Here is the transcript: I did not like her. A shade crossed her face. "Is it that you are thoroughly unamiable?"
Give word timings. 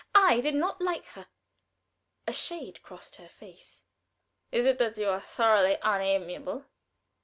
I 0.15 0.39
did 0.41 0.55
not 0.55 0.81
like 0.81 1.05
her. 1.09 1.27
A 2.25 2.33
shade 2.33 2.81
crossed 2.81 3.17
her 3.17 3.29
face. 3.29 3.83
"Is 4.51 4.65
it 4.65 4.79
that 4.79 4.97
you 4.97 5.07
are 5.09 5.21
thoroughly 5.21 5.77
unamiable?" 5.83 6.65